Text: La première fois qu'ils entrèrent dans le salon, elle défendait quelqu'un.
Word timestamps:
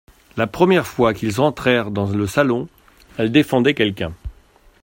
La 0.35 0.47
première 0.47 0.87
fois 0.87 1.13
qu'ils 1.13 1.39
entrèrent 1.41 1.91
dans 1.91 2.09
le 2.09 2.25
salon, 2.25 2.67
elle 3.19 3.31
défendait 3.31 3.75
quelqu'un. 3.75 4.15